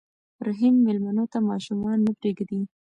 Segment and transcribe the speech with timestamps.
[0.47, 2.59] رحیم مېلمنو ته ماشومان نه پرېږدي.